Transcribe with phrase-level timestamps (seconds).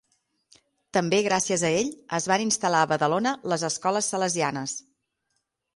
[0.97, 4.77] També gràcies a ell es van instal·lar a Badalona les escoles salesianes.